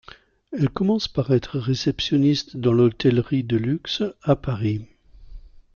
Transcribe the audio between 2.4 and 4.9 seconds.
dans l'hôtellerie de luxe, à Paris.